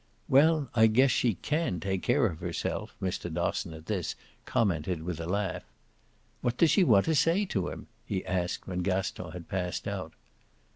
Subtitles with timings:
[0.27, 3.31] "Well, I guess she CAN take care of herself!" Mr.
[3.31, 5.61] Dosson, at this, commented with a laugh.
[6.41, 10.13] "What does she want to say to him?" he asked when Gaston had passed out.